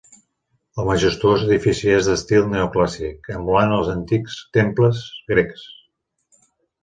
[0.83, 5.69] El majestuós edifici és d'estil neoclàssic, emulant els antics temples grecs.